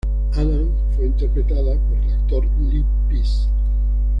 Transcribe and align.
Addams 0.33 0.95
fue 0.95 1.05
interpretada 1.05 1.75
por 1.77 1.97
el 2.01 2.13
actor 2.15 2.43
Lee 2.59 2.83
Pace. 3.07 3.47